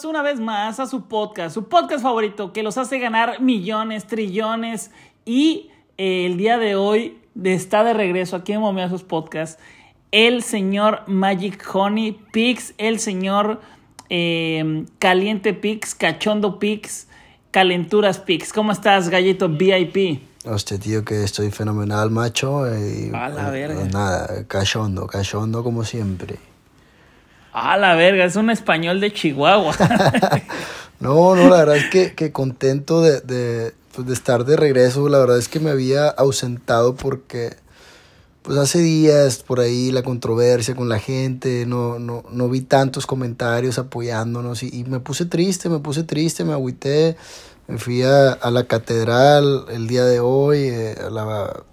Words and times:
bienvenidos 0.00 0.04
una 0.04 0.22
vez 0.22 0.40
más 0.40 0.80
a 0.80 0.86
su 0.86 1.02
podcast, 1.08 1.54
su 1.54 1.68
podcast 1.68 2.02
favorito 2.02 2.52
que 2.52 2.62
los 2.62 2.78
hace 2.78 2.98
ganar 2.98 3.40
millones, 3.40 4.06
trillones 4.06 4.90
y 5.24 5.70
eh, 5.98 6.26
el 6.26 6.36
día 6.36 6.58
de 6.58 6.74
hoy 6.74 7.18
está 7.42 7.84
de 7.84 7.92
regreso 7.92 8.36
aquí 8.36 8.52
en 8.52 8.88
sus 8.88 9.02
Podcast 9.02 9.58
el 10.10 10.42
señor 10.42 11.02
Magic 11.06 11.62
Honey 11.72 12.18
Pix, 12.32 12.74
el 12.78 12.98
señor 12.98 13.60
eh, 14.08 14.84
Caliente 14.98 15.54
Pix, 15.54 15.94
Cachondo 15.94 16.58
Pix, 16.58 17.06
Calenturas 17.50 18.18
Pix. 18.18 18.52
¿Cómo 18.52 18.72
estás, 18.72 19.08
gallito 19.08 19.48
VIP? 19.48 20.22
Hostia, 20.44 20.78
tío, 20.78 21.04
que 21.04 21.22
estoy 21.24 21.50
fenomenal, 21.50 22.10
macho. 22.10 22.66
Y, 22.66 23.10
a 23.14 23.28
la 23.28 23.50
verga. 23.50 23.80
Pues 23.80 23.92
nada, 23.92 24.44
cachondo, 24.46 25.06
cachondo 25.06 25.62
como 25.62 25.84
siempre. 25.84 26.38
A 27.52 27.76
la 27.76 27.94
verga, 27.94 28.24
es 28.24 28.36
un 28.36 28.50
español 28.50 29.00
de 29.00 29.12
Chihuahua. 29.12 29.74
no, 31.00 31.34
no, 31.34 31.48
la 31.48 31.58
verdad 31.58 31.76
es 31.76 31.90
que, 31.90 32.14
que 32.14 32.32
contento 32.32 33.00
de, 33.00 33.20
de, 33.20 33.74
pues 33.94 34.06
de 34.06 34.14
estar 34.14 34.44
de 34.44 34.56
regreso. 34.56 35.08
La 35.08 35.18
verdad 35.18 35.38
es 35.38 35.48
que 35.48 35.60
me 35.60 35.70
había 35.70 36.08
ausentado 36.08 36.94
porque 36.94 37.56
pues 38.42 38.56
hace 38.56 38.78
días 38.78 39.42
por 39.42 39.60
ahí 39.60 39.92
la 39.92 40.02
controversia 40.02 40.74
con 40.74 40.88
la 40.88 40.98
gente, 40.98 41.66
no, 41.66 41.98
no, 41.98 42.24
no 42.30 42.48
vi 42.48 42.62
tantos 42.62 43.06
comentarios 43.06 43.78
apoyándonos 43.78 44.62
y, 44.62 44.84
me 44.84 45.00
puse 45.00 45.26
triste, 45.26 45.68
me 45.68 45.78
puse 45.78 46.04
triste, 46.04 46.44
me 46.44 46.52
agüité, 46.52 47.16
me 47.68 47.78
fui 47.78 48.02
a, 48.02 48.38
la 48.50 48.64
catedral 48.64 49.66
el 49.70 49.86
día 49.86 50.04
de 50.04 50.20
hoy, 50.20 50.58
eh, 50.60 50.96
a 51.06 51.10
la 51.10 51.64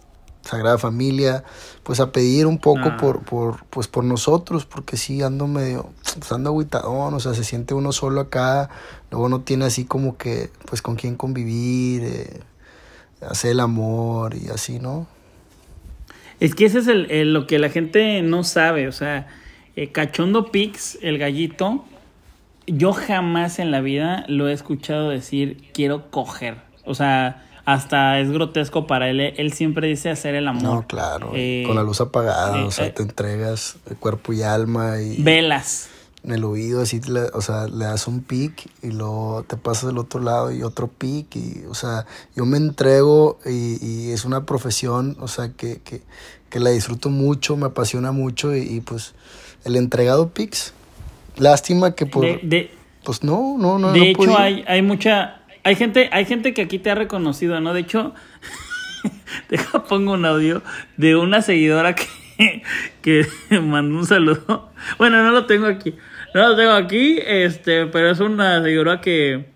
Sagrada 0.47 0.77
Familia, 0.77 1.43
pues 1.83 1.99
a 1.99 2.11
pedir 2.11 2.47
un 2.47 2.57
poco 2.57 2.83
ah. 2.85 2.97
por, 2.97 3.23
por, 3.23 3.65
pues 3.65 3.87
por 3.87 4.03
nosotros, 4.03 4.65
porque 4.65 4.95
sí 4.95 5.21
ando 5.21 5.47
medio, 5.47 5.89
pues 6.17 6.31
ando 6.31 6.51
agüitadón, 6.51 7.13
o 7.13 7.19
sea, 7.19 7.33
se 7.33 7.43
siente 7.43 7.73
uno 7.73 7.91
solo 7.91 8.21
acá, 8.21 8.69
luego 9.11 9.27
no 9.27 9.41
tiene 9.41 9.65
así 9.65 9.83
como 9.83 10.17
que, 10.17 10.49
pues 10.65 10.81
con 10.81 10.95
quién 10.95 11.15
convivir, 11.15 12.03
eh, 12.03 12.39
hacer 13.21 13.51
el 13.51 13.59
amor 13.59 14.35
y 14.35 14.47
así, 14.47 14.79
¿no? 14.79 15.07
Es 16.39 16.55
que 16.55 16.65
ese 16.65 16.79
es 16.79 16.87
el, 16.87 17.33
lo 17.33 17.47
que 17.47 17.59
la 17.59 17.69
gente 17.69 18.21
no 18.21 18.43
sabe. 18.43 18.87
O 18.87 18.91
sea, 18.91 19.27
eh, 19.75 19.91
Cachondo 19.91 20.51
Pix, 20.51 20.97
el 21.01 21.17
gallito, 21.17 21.83
yo 22.67 22.93
jamás 22.93 23.59
en 23.59 23.71
la 23.71 23.81
vida 23.81 24.23
lo 24.27 24.47
he 24.47 24.53
escuchado 24.53 25.09
decir 25.09 25.69
quiero 25.73 26.11
coger. 26.11 26.57
O 26.85 26.93
sea, 26.93 27.46
hasta 27.67 28.21
es 28.21 28.31
grotesco 28.31 28.87
para 28.87 29.09
él. 29.09 29.19
Él 29.19 29.51
siempre 29.51 29.89
dice 29.89 30.09
hacer 30.09 30.35
el 30.35 30.47
amor. 30.47 30.63
No, 30.63 30.87
claro. 30.87 31.31
Eh, 31.35 31.65
con 31.67 31.75
la 31.75 31.83
luz 31.83 31.99
apagada, 31.99 32.63
o 32.63 32.71
sea, 32.71 32.85
eh, 32.85 32.91
te 32.91 33.03
entregas 33.03 33.75
cuerpo 33.99 34.31
y 34.31 34.41
alma 34.41 35.01
y... 35.01 35.21
Velas 35.21 35.89
en 36.23 36.31
el 36.31 36.43
oído, 36.45 36.81
así, 36.81 36.99
o 37.33 37.41
sea, 37.41 37.67
le 37.67 37.85
das 37.85 38.07
un 38.07 38.21
pic 38.21 38.69
y 38.81 38.91
luego 38.91 39.45
te 39.47 39.55
pasas 39.55 39.87
del 39.87 39.97
otro 39.97 40.19
lado 40.19 40.51
y 40.51 40.63
otro 40.63 40.87
pic 40.87 41.35
y, 41.35 41.63
o 41.69 41.73
sea, 41.73 42.05
yo 42.35 42.45
me 42.45 42.57
entrego 42.57 43.37
y, 43.45 44.11
es 44.11 44.25
una 44.25 44.45
profesión, 44.45 45.15
o 45.19 45.27
sea, 45.27 45.53
que, 45.53 45.79
que, 45.81 46.01
que, 46.49 46.59
la 46.59 46.71
disfruto 46.71 47.09
mucho, 47.09 47.55
me 47.55 47.67
apasiona 47.67 48.11
mucho 48.11 48.55
y, 48.55 48.81
pues 48.81 49.13
el 49.63 49.75
entregado 49.75 50.29
pics, 50.29 50.73
lástima 51.37 51.95
que 51.95 52.05
por... 52.05 52.23
De, 52.23 52.71
pues 53.05 53.23
no, 53.23 53.55
no, 53.57 53.79
no. 53.79 53.93
De 53.93 54.09
hecho, 54.09 54.37
hay, 54.37 54.65
hay 54.67 54.81
mucha, 54.81 55.36
hay 55.67 55.75
gente, 55.75 56.09
hay 56.13 56.23
gente 56.23 56.53
que 56.53 56.61
aquí 56.61 56.79
te 56.79 56.89
ha 56.89 56.95
reconocido, 56.95 57.59
¿no? 57.59 57.73
De 57.73 57.81
hecho, 57.81 58.15
deja 59.49 59.83
pongo 59.83 60.13
un 60.13 60.25
audio 60.25 60.63
de 60.95 61.17
una 61.17 61.41
seguidora 61.41 61.93
que, 61.93 62.63
que 63.01 63.27
mandó 63.61 63.97
un 63.97 64.05
saludo. 64.05 64.71
Bueno, 64.97 65.21
no 65.23 65.31
lo 65.31 65.45
tengo 65.45 65.65
aquí. 65.65 65.93
No 66.33 66.47
lo 66.47 66.55
tengo 66.55 66.71
aquí, 66.71 67.19
este, 67.21 67.85
pero 67.87 68.09
es 68.09 68.21
una 68.21 68.63
seguidora 68.63 69.01
que, 69.01 69.47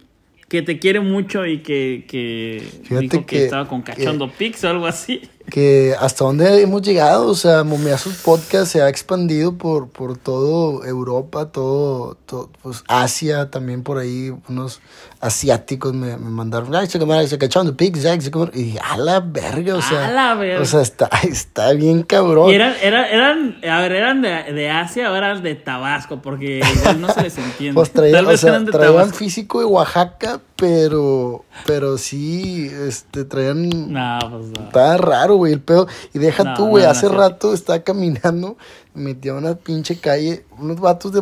que 0.49 0.61
te 0.61 0.79
quiere 0.79 0.99
mucho 0.99 1.45
y 1.45 1.59
que, 1.59 2.03
que 2.09 2.61
dijo 2.89 3.25
que, 3.25 3.45
estaba 3.45 3.69
con 3.69 3.81
cachando 3.81 4.29
pics 4.29 4.65
o 4.65 4.69
algo 4.69 4.87
así 4.87 5.21
que 5.51 5.93
hasta 5.99 6.23
dónde 6.23 6.61
hemos 6.61 6.81
llegado, 6.81 7.27
o 7.27 7.35
sea, 7.35 7.63
Momiazos 7.63 8.15
Podcast 8.15 8.71
se 8.71 8.81
ha 8.81 8.89
expandido 8.89 9.55
por, 9.57 9.89
por 9.89 10.17
todo 10.17 10.83
Europa, 10.85 11.51
todo, 11.51 12.17
pues 12.63 12.83
Asia, 12.87 13.51
también 13.51 13.83
por 13.83 13.99
ahí 13.99 14.33
unos 14.49 14.81
asiáticos 15.19 15.93
me, 15.93 16.17
me 16.17 16.29
mandaron, 16.31 16.73
ay, 16.73 16.87
se 16.87 16.99
se 17.27 17.37
cacharon 17.37 17.75
de 17.77 18.51
y 18.53 18.77
a 18.81 18.97
la 18.97 19.19
verga, 19.19 19.75
o 19.75 19.81
sea, 19.81 20.07
a 20.07 20.11
la 20.11 20.33
verga. 20.35 20.61
o 20.61 20.65
sea, 20.65 20.81
está, 20.81 21.09
está 21.23 21.73
bien 21.73 22.03
cabrón. 22.03 22.49
Y 22.49 22.55
eran, 22.55 22.73
eran, 22.81 23.05
eran, 23.05 23.55
a 23.69 23.81
ver, 23.81 23.91
eran 23.91 24.21
de, 24.21 24.53
de 24.53 24.69
Asia 24.69 25.11
o 25.11 25.15
eran 25.15 25.43
de 25.43 25.55
Tabasco, 25.55 26.21
porque 26.21 26.61
igual 26.77 27.01
no 27.01 27.13
se 27.13 27.21
les 27.23 27.37
entiende. 27.37 27.75
Pues 27.75 27.91
traían, 27.91 28.25
o 28.25 28.37
sea, 28.37 28.63
traían 28.65 29.13
físico 29.13 29.59
de 29.59 29.65
Oaxaca, 29.65 30.39
pero, 30.61 31.43
pero 31.65 31.97
sí, 31.97 32.69
este, 32.87 33.25
traían, 33.25 33.67
no, 33.91 34.19
pues 34.29 34.49
no. 34.49 34.65
está 34.65 34.95
raro, 34.95 35.37
güey, 35.37 35.53
el 35.53 35.59
pedo. 35.59 35.87
Y 36.13 36.19
deja 36.19 36.53
tú, 36.53 36.67
güey, 36.67 36.85
hace 36.85 37.09
rato 37.09 37.55
estaba 37.55 37.79
caminando, 37.79 38.57
me 38.93 39.05
metí 39.05 39.29
a 39.29 39.33
una 39.33 39.55
pinche 39.55 39.99
calle, 39.99 40.45
unos 40.59 40.79
vatos 40.79 41.13
de, 41.13 41.21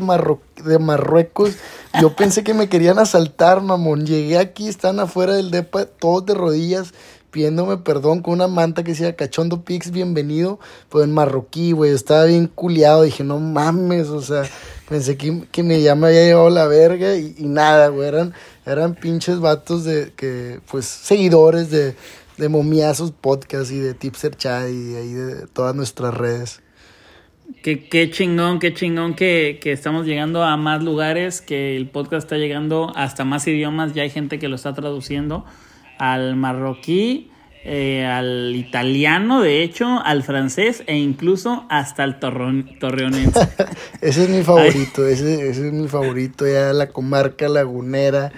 de 0.66 0.80
Marruecos. 0.80 1.56
Yo 2.02 2.18
pensé 2.18 2.44
que 2.44 2.54
me 2.54 2.68
querían 2.68 3.00
asaltar, 3.00 3.62
mamón. 3.62 4.06
Llegué 4.06 4.38
aquí, 4.38 4.68
están 4.68 5.00
afuera 5.00 5.36
del 5.36 5.52
depa, 5.52 5.86
todos 5.86 6.26
de 6.26 6.34
rodillas, 6.34 6.94
pidiéndome 7.32 7.78
perdón 7.78 8.22
con 8.22 8.34
una 8.36 8.48
manta 8.48 8.84
que 8.84 8.92
decía 8.92 9.16
Cachondo 9.16 9.64
Pix, 9.64 9.92
bienvenido. 9.92 10.60
Pues 10.90 11.06
en 11.06 11.14
marroquí, 11.14 11.72
güey, 11.72 11.92
estaba 11.92 12.26
bien 12.26 12.48
culiado. 12.48 13.04
Dije, 13.04 13.24
no 13.24 13.40
mames, 13.40 14.08
o 14.10 14.22
sea, 14.22 14.44
pensé 14.88 15.18
que, 15.18 15.44
que 15.52 15.64
me 15.64 15.82
ya 15.82 15.96
me 15.96 16.08
había 16.08 16.26
llevado 16.26 16.50
la 16.50 16.68
verga 16.68 17.16
y, 17.16 17.36
nada, 17.40 17.90
güey, 17.90 18.08
eran, 18.08 18.34
eran 18.66 18.96
pinches 18.96 19.40
vatos 19.40 19.84
de 19.84 20.14
que, 20.16 20.60
pues, 20.70 20.86
seguidores 20.86 21.70
de 21.70 21.96
de 22.40 22.48
Momiazos 22.48 23.12
Podcast 23.12 23.72
y 23.72 23.80
de 23.80 23.94
Tipser 23.94 24.36
Chat 24.36 24.70
y 24.70 24.96
ahí 24.96 25.12
de 25.12 25.48
todas 25.48 25.76
nuestras 25.76 26.14
redes. 26.14 26.62
Qué, 27.62 27.90
qué 27.90 28.10
chingón, 28.10 28.60
qué 28.60 28.74
chingón 28.74 29.14
que, 29.14 29.60
que, 29.62 29.74
estamos 29.74 30.06
llegando 30.06 30.44
a 30.44 30.56
más 30.56 30.82
lugares, 30.82 31.42
que 31.42 31.76
el 31.76 31.90
podcast 31.90 32.26
está 32.26 32.38
llegando 32.38 32.94
hasta 32.96 33.26
más 33.26 33.46
idiomas, 33.48 33.94
ya 33.94 34.04
hay 34.04 34.10
gente 34.10 34.40
que 34.40 34.48
lo 34.48 34.56
está 34.56 34.74
traduciendo 34.74 35.46
al 36.00 36.36
marroquí, 36.36 37.30
eh, 37.64 38.06
al 38.06 38.56
italiano, 38.56 39.42
de 39.42 39.64
hecho, 39.64 40.02
al 40.04 40.24
francés 40.24 40.84
e 40.88 40.96
incluso 40.96 41.66
hasta 41.70 42.04
al 42.04 42.20
torreonense. 42.20 43.48
ese 44.02 44.24
es 44.24 44.30
mi 44.30 44.44
favorito, 44.44 45.06
ese, 45.08 45.50
ese, 45.50 45.68
es 45.68 45.74
mi 45.74 45.88
favorito, 45.88 46.48
ya 46.48 46.74
la 46.74 46.88
comarca 46.88 47.48
lagunera. 47.48 48.32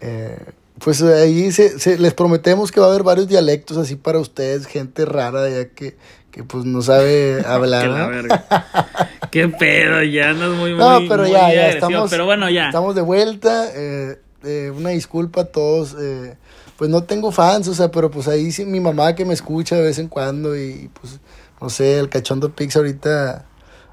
Eh, 0.00 0.36
pues 0.78 1.02
ahí 1.02 1.52
se, 1.52 1.98
les 1.98 2.14
prometemos 2.14 2.72
que 2.72 2.80
va 2.80 2.86
a 2.86 2.88
haber 2.90 3.02
varios 3.02 3.28
dialectos 3.28 3.76
así 3.76 3.94
para 3.94 4.18
ustedes, 4.18 4.66
gente 4.66 5.04
rara 5.04 5.48
ya 5.48 5.68
que, 5.68 5.96
que 6.30 6.42
pues 6.42 6.64
no 6.64 6.82
sabe 6.82 7.42
hablar. 7.46 8.26
Qué 9.30 9.48
pedo, 9.48 10.02
ya 10.02 10.32
no 10.32 10.52
es 10.52 10.58
muy, 10.58 10.70
muy 10.74 10.78
No, 10.78 11.00
pero 11.08 11.26
ya, 11.26 11.54
ya 11.54 11.70
estamos, 11.70 12.10
pero 12.10 12.24
bueno, 12.26 12.50
ya. 12.50 12.66
Estamos 12.66 12.94
de 12.94 13.00
vuelta, 13.00 13.70
eh, 13.74 14.18
eh, 14.44 14.72
una 14.76 14.90
disculpa 14.90 15.42
a 15.42 15.44
todos, 15.46 15.96
eh, 15.98 16.36
pues 16.82 16.90
no 16.90 17.04
tengo 17.04 17.30
fans, 17.30 17.68
o 17.68 17.74
sea, 17.74 17.92
pero 17.92 18.10
pues 18.10 18.26
ahí 18.26 18.50
sí 18.50 18.64
mi 18.64 18.80
mamá 18.80 19.14
que 19.14 19.24
me 19.24 19.34
escucha 19.34 19.76
de 19.76 19.82
vez 19.82 20.00
en 20.00 20.08
cuando 20.08 20.56
y 20.56 20.90
pues, 21.00 21.20
no 21.60 21.70
sé, 21.70 22.00
el 22.00 22.08
cachondo 22.08 22.56
Pix 22.56 22.74
ahorita 22.74 23.46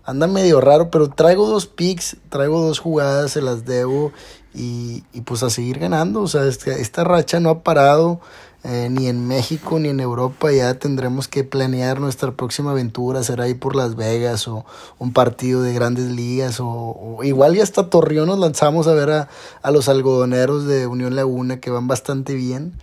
anda 0.05 0.25
medio 0.25 0.59
raro, 0.59 0.89
pero 0.89 1.07
traigo 1.07 1.47
dos 1.47 1.67
picks, 1.67 2.17
traigo 2.29 2.59
dos 2.61 2.79
jugadas, 2.79 3.29
se 3.29 3.43
las 3.43 3.63
debo 3.63 4.11
y, 4.55 5.03
y 5.13 5.21
pues 5.21 5.43
a 5.43 5.51
seguir 5.51 5.77
ganando. 5.77 6.23
O 6.23 6.27
sea, 6.27 6.45
esta, 6.47 7.03
racha 7.03 7.39
no 7.39 7.51
ha 7.51 7.61
parado 7.61 8.21
eh, 8.63 8.89
ni 8.91 9.07
en 9.07 9.27
México 9.27 9.79
ni 9.79 9.89
en 9.89 9.99
Europa. 9.99 10.51
Ya 10.51 10.73
tendremos 10.75 11.27
que 11.27 11.43
planear 11.43 11.99
nuestra 11.99 12.31
próxima 12.31 12.71
aventura, 12.71 13.23
será 13.23 13.45
ahí 13.45 13.53
por 13.53 13.75
Las 13.75 13.95
Vegas 13.95 14.47
o 14.47 14.65
un 14.97 15.13
partido 15.13 15.61
de 15.61 15.73
grandes 15.73 16.11
ligas 16.11 16.57
o, 16.59 17.19
igual 17.23 17.55
ya 17.55 17.63
hasta 17.63 17.89
Torreón 17.89 18.27
nos 18.27 18.39
lanzamos 18.39 18.87
a 18.87 18.93
ver 18.93 19.09
a, 19.11 19.29
a, 19.61 19.71
los 19.71 19.89
algodoneros 19.89 20.65
de 20.65 20.87
Unión 20.87 21.15
Laguna 21.15 21.59
que 21.59 21.69
van 21.69 21.87
bastante 21.87 22.33
bien. 22.35 22.73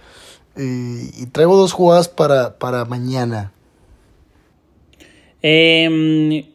Y, 0.56 1.26
traigo 1.32 1.56
dos 1.56 1.72
jugadas 1.72 2.08
para, 2.08 2.58
para 2.58 2.86
mañana. 2.86 3.52
Eh, 5.42 6.46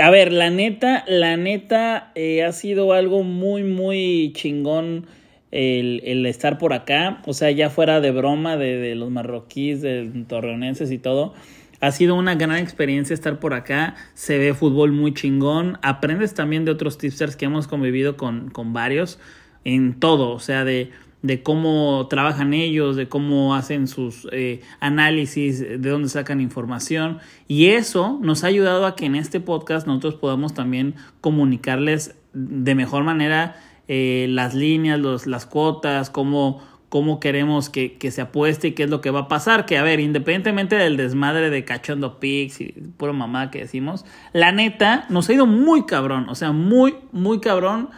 a 0.00 0.10
ver, 0.10 0.32
la 0.32 0.50
neta, 0.50 1.04
la 1.06 1.36
neta 1.36 2.12
eh, 2.14 2.42
ha 2.44 2.52
sido 2.52 2.92
algo 2.92 3.22
muy, 3.22 3.62
muy 3.64 4.32
chingón 4.34 5.06
el, 5.50 6.26
estar 6.26 6.58
por 6.58 6.72
acá. 6.72 7.22
O 7.26 7.32
sea, 7.32 7.50
ya 7.50 7.70
fuera 7.70 8.00
de 8.00 8.10
broma 8.10 8.56
de, 8.56 8.94
los 8.94 9.10
marroquíes, 9.10 9.82
de 9.82 10.24
torreonenses 10.26 10.90
y 10.90 10.98
todo. 10.98 11.34
Ha 11.80 11.92
sido 11.92 12.16
una 12.16 12.34
gran 12.34 12.58
experiencia 12.58 13.14
estar 13.14 13.38
por 13.38 13.54
acá. 13.54 13.94
Se 14.14 14.38
ve 14.38 14.54
fútbol 14.54 14.92
muy 14.92 15.14
chingón. 15.14 15.78
Aprendes 15.82 16.34
también 16.34 16.64
de 16.64 16.72
otros 16.72 16.98
tipsters 16.98 17.36
que 17.36 17.44
hemos 17.44 17.68
convivido 17.68 18.16
con, 18.16 18.50
con 18.50 18.72
varios 18.72 19.18
en 19.64 19.98
todo. 20.00 20.30
O 20.30 20.40
sea, 20.40 20.64
de 20.64 20.90
de 21.22 21.42
cómo 21.42 22.06
trabajan 22.08 22.54
ellos, 22.54 22.96
de 22.96 23.08
cómo 23.08 23.54
hacen 23.54 23.88
sus 23.88 24.28
eh, 24.30 24.60
análisis, 24.80 25.60
de 25.60 25.78
dónde 25.78 26.08
sacan 26.08 26.40
información. 26.40 27.18
Y 27.48 27.66
eso 27.66 28.18
nos 28.22 28.44
ha 28.44 28.48
ayudado 28.48 28.86
a 28.86 28.94
que 28.94 29.06
en 29.06 29.16
este 29.16 29.40
podcast 29.40 29.86
nosotros 29.86 30.14
podamos 30.14 30.54
también 30.54 30.94
comunicarles 31.20 32.14
de 32.34 32.74
mejor 32.74 33.04
manera 33.04 33.56
eh, 33.88 34.26
las 34.28 34.54
líneas, 34.54 34.98
los, 34.98 35.26
las 35.26 35.46
cuotas, 35.46 36.10
cómo, 36.10 36.62
cómo 36.88 37.20
queremos 37.20 37.70
que, 37.70 37.96
que, 37.96 38.10
se 38.10 38.20
apueste 38.20 38.68
y 38.68 38.72
qué 38.72 38.84
es 38.84 38.90
lo 38.90 39.00
que 39.00 39.10
va 39.10 39.20
a 39.20 39.28
pasar. 39.28 39.66
Que 39.66 39.78
a 39.78 39.82
ver, 39.82 40.00
independientemente 40.00 40.76
del 40.76 40.96
desmadre 40.96 41.50
de 41.50 41.64
cachondo 41.64 42.20
pics 42.20 42.60
y 42.60 42.66
pura 42.96 43.12
mamá 43.12 43.50
que 43.50 43.60
decimos, 43.60 44.04
la 44.32 44.52
neta 44.52 45.06
nos 45.08 45.28
ha 45.28 45.32
ido 45.32 45.46
muy 45.46 45.86
cabrón, 45.86 46.28
o 46.28 46.34
sea, 46.34 46.52
muy, 46.52 46.94
muy 47.12 47.40
cabrón. 47.40 47.90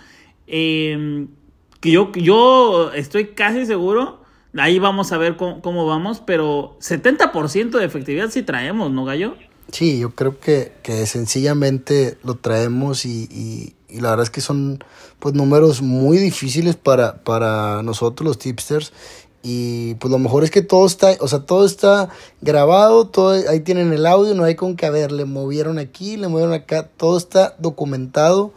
Eh, 0.46 1.26
que 1.81 1.90
yo, 1.90 2.12
yo 2.12 2.92
estoy 2.92 3.28
casi 3.28 3.66
seguro, 3.66 4.20
ahí 4.56 4.78
vamos 4.78 5.12
a 5.12 5.19
ver 5.19 5.37
cómo, 5.37 5.62
cómo 5.62 5.87
vamos, 5.87 6.20
pero 6.20 6.76
70% 6.81 7.70
de 7.70 7.84
efectividad 7.84 8.31
sí 8.31 8.42
traemos, 8.42 8.90
¿no, 8.90 9.04
Gallo? 9.04 9.37
Sí, 9.72 10.00
yo 10.00 10.10
creo 10.10 10.38
que, 10.40 10.72
que 10.82 11.06
sencillamente 11.06 12.19
lo 12.25 12.34
traemos 12.34 13.04
y, 13.04 13.75
y, 13.92 14.00
la 14.00 14.10
verdad 14.10 14.25
es 14.25 14.31
que 14.31 14.40
son 14.40 14.82
pues 15.19 15.34
números 15.34 15.82
muy 15.82 16.19
difíciles 16.19 16.76
para, 16.76 17.22
para 17.22 17.82
nosotros 17.82 18.26
los 18.26 18.38
tipsters 18.38 18.92
y 19.42 19.94
pues 19.94 20.10
lo 20.10 20.19
mejor 20.19 20.44
es 20.44 20.50
que 20.50 20.60
todo 20.60 20.87
está, 20.87 21.16
o 21.20 21.28
sea, 21.28 21.40
todo 21.40 21.64
está 21.64 22.10
grabado, 22.42 23.06
todo, 23.06 23.31
ahí 23.48 23.60
tienen 23.60 23.92
el 23.92 24.04
audio, 24.04 24.34
no 24.34 24.44
hay 24.44 24.54
con 24.54 24.76
que, 24.76 24.84
a 24.84 24.90
ver, 24.90 25.12
le 25.12 25.25
movieron 25.25 25.78
aquí, 25.78 26.19
le 26.19 26.28
movieron 26.28 26.52
acá, 26.52 26.90
todo 26.96 27.16
está 27.16 27.56
documentado 27.58 28.52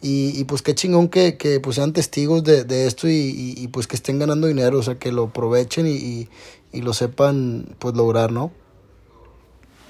y, 0.00 0.38
y 0.38 0.44
pues 0.44 0.62
qué 0.62 0.76
chingón 0.76 1.08
que, 1.08 1.36
que 1.36 1.58
pues 1.58 1.76
sean 1.76 1.92
testigos 1.92 2.44
de, 2.44 2.62
de 2.62 2.86
esto 2.86 3.08
y, 3.08 3.54
y, 3.56 3.68
pues 3.68 3.88
que 3.88 3.96
estén 3.96 4.20
ganando 4.20 4.46
dinero, 4.46 4.78
o 4.78 4.82
sea, 4.82 4.96
que 4.96 5.10
lo 5.10 5.24
aprovechen 5.24 5.88
y, 5.88 6.28
y 6.72 6.82
lo 6.82 6.92
sepan 6.92 7.74
pues 7.80 7.96
lograr, 7.96 8.30
¿no? 8.30 8.52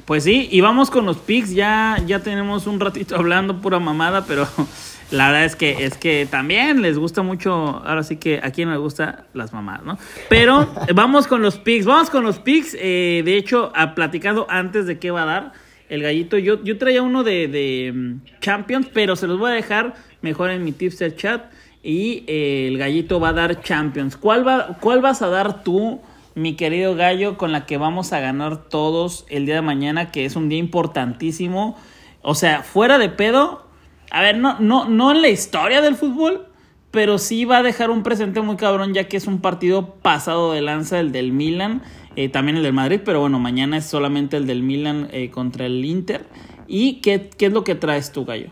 Pues 0.09 0.25
sí, 0.25 0.49
y 0.51 0.63
vamos 0.63 0.91
con 0.91 1.05
los 1.05 1.19
picks, 1.19 1.51
ya, 1.51 2.03
ya 2.07 2.21
tenemos 2.21 2.67
un 2.67 2.81
ratito 2.81 3.15
hablando 3.15 3.61
pura 3.61 3.79
mamada, 3.79 4.25
pero 4.25 4.49
la 5.11 5.27
verdad 5.27 5.45
es 5.45 5.55
que 5.55 5.85
es 5.85 5.99
que 5.99 6.27
también 6.31 6.81
les 6.81 6.99
gusta 6.99 7.21
mucho, 7.21 7.53
ahora 7.85 8.03
sí 8.03 8.17
que 8.17 8.41
a 8.43 8.51
quien 8.51 8.71
les 8.71 8.79
gusta 8.79 9.27
las 9.35 9.53
mamadas, 9.53 9.85
¿no? 9.85 9.99
Pero 10.31 10.67
vamos 10.95 11.27
con 11.27 11.43
los 11.43 11.59
picks, 11.59 11.85
vamos 11.85 12.09
con 12.09 12.25
los 12.25 12.39
picks, 12.39 12.75
eh, 12.81 13.21
de 13.23 13.37
hecho, 13.37 13.71
ha 13.75 13.95
platicado 13.95 14.47
antes 14.49 14.87
de 14.87 14.99
qué 14.99 15.11
va 15.11 15.25
a 15.25 15.27
dar 15.27 15.53
el 15.91 16.01
gallito, 16.01 16.39
yo, 16.39 16.65
yo 16.65 16.79
traía 16.79 17.03
uno 17.03 17.23
de, 17.23 17.47
de 17.47 17.93
mm, 17.95 18.41
Champions, 18.41 18.89
pero 18.91 19.15
se 19.15 19.27
los 19.27 19.39
voy 19.39 19.51
a 19.51 19.55
dejar 19.55 19.93
mejor 20.23 20.49
en 20.49 20.65
mi 20.65 20.73
tipster 20.73 21.15
chat 21.17 21.53
y 21.83 22.25
eh, 22.27 22.69
el 22.69 22.79
gallito 22.79 23.21
va 23.21 23.29
a 23.29 23.35
dar 23.35 23.61
Champions. 23.61 24.17
¿Cuál, 24.17 24.49
va, 24.49 24.79
¿Cuál 24.81 25.03
vas 25.03 25.21
a 25.21 25.29
dar 25.29 25.63
tú? 25.63 26.01
Mi 26.39 26.55
querido 26.55 26.95
Gallo, 26.95 27.37
con 27.37 27.53
la 27.53 27.67
que 27.67 27.77
vamos 27.77 28.13
a 28.13 28.21
ganar 28.21 28.69
todos 28.69 29.27
el 29.29 29.47
día 29.47 29.57
de 29.57 29.63
mañana, 29.63 30.11
que 30.11 30.25
es 30.25 30.37
un 30.37 30.49
día 30.49 30.59
importantísimo. 30.59 31.77
O 32.23 32.35
sea, 32.35 32.63
fuera 32.63 32.99
de 32.99 33.09
pedo, 33.09 33.67
a 34.11 34.23
ver, 34.23 34.39
no, 34.39 34.59
no, 34.61 34.89
no 34.89 35.11
en 35.11 35.23
la 35.23 35.29
historia 35.29 35.81
del 35.81 35.97
fútbol, 35.97 36.47
pero 36.91 37.19
sí 37.19 37.45
va 37.45 37.59
a 37.59 37.63
dejar 37.63 37.91
un 37.91 38.03
presente 38.03 38.41
muy 38.41 38.57
cabrón, 38.57 38.95
ya 38.95 39.09
que 39.09 39.17
es 39.17 39.27
un 39.27 39.41
partido 39.41 39.95
pasado 39.95 40.53
de 40.53 40.63
lanza, 40.63 41.01
el 41.01 41.13
del 41.13 41.33
Milan, 41.33 41.83
eh, 42.17 42.29
también 42.29 42.57
el 42.57 42.63
del 42.63 42.73
Madrid, 42.73 43.01
pero 43.05 43.21
bueno, 43.21 43.39
mañana 43.39 43.77
es 43.77 43.87
solamente 43.87 44.37
el 44.37 44.47
del 44.47 44.63
Milan 44.63 45.09
eh, 45.13 45.31
contra 45.31 45.67
el 45.67 45.85
Inter. 45.85 46.27
¿Y 46.67 47.01
qué, 47.01 47.31
qué, 47.37 47.47
es 47.47 47.53
lo 47.53 47.65
que 47.65 47.75
traes 47.75 48.13
tú, 48.13 48.25
Gallo? 48.25 48.51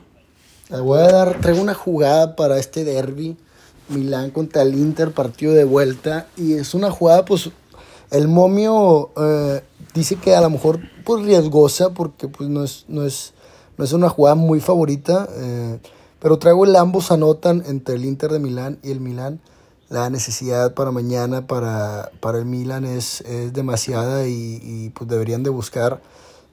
Le 0.71 0.81
voy 0.81 0.99
a 1.00 1.12
dar, 1.12 1.41
traigo 1.41 1.62
una 1.62 1.75
jugada 1.75 2.35
para 2.35 2.59
este 2.59 2.85
derby. 2.85 3.37
Milán 3.89 4.31
contra 4.31 4.62
el 4.62 4.75
Inter, 4.75 5.12
partido 5.12 5.55
de 5.55 5.65
vuelta. 5.65 6.27
Y 6.37 6.55
es 6.55 6.75
una 6.75 6.91
jugada, 6.91 7.25
pues, 7.25 7.50
el 8.11 8.29
momio 8.29 9.11
eh, 9.17 9.62
dice 9.94 10.17
que 10.17 10.35
a 10.35 10.41
lo 10.41 10.50
mejor 10.50 10.81
pues 11.05 11.25
riesgosa 11.25 11.91
porque 11.91 12.29
pues 12.29 12.49
no 12.49 12.64
es, 12.64 12.85
no 12.88 13.05
es, 13.05 13.32
no 13.79 13.85
es 13.85 13.93
una 13.93 14.08
jugada 14.08 14.35
muy 14.35 14.61
favorita. 14.61 15.29
Eh, 15.32 15.79
pero 16.20 16.38
traigo 16.38 16.64
el 16.64 16.75
ambos 16.76 17.11
anotan 17.11 17.62
entre 17.67 17.97
el 17.97 18.05
Inter 18.05 18.31
de 18.32 18.38
Milán 18.38 18.79
y 18.82 18.91
el 18.91 19.00
Milán. 19.00 19.41
La 19.88 20.11
necesidad 20.11 20.75
para 20.75 20.91
mañana 20.91 21.47
para, 21.47 22.11
para 22.20 22.38
el 22.38 22.47
Milán 22.47 22.85
es, 22.85 23.20
es 23.20 23.53
demasiada 23.53 24.26
y, 24.26 24.58
y, 24.61 24.91
pues 24.91 25.08
deberían 25.08 25.44
de 25.44 25.50
buscar 25.50 26.00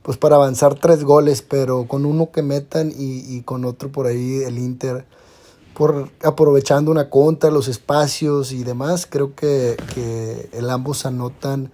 pues 0.04 0.18
para 0.18 0.36
avanzar 0.36 0.76
tres 0.76 1.04
goles, 1.04 1.42
pero 1.42 1.88
con 1.88 2.06
uno 2.06 2.30
que 2.32 2.44
metan 2.44 2.92
y, 2.92 3.36
y 3.36 3.42
con 3.42 3.66
otro 3.66 3.92
por 3.92 4.06
ahí 4.06 4.44
el 4.44 4.60
Inter 4.60 5.06
por 5.74 6.10
aprovechando 6.24 6.92
una 6.92 7.10
contra, 7.10 7.52
los 7.52 7.68
espacios 7.68 8.52
y 8.52 8.64
demás, 8.64 9.08
creo 9.10 9.36
que, 9.36 9.76
que 9.94 10.50
el 10.54 10.70
ambos 10.70 11.06
anotan, 11.06 11.72